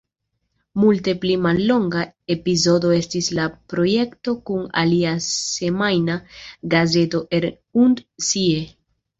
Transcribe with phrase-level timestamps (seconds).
[0.83, 2.01] Multe pli mallonga
[2.37, 6.19] epizodo estis la projekto kun alia semajna
[6.77, 7.51] gazeto, "Er
[7.85, 8.61] und Sie.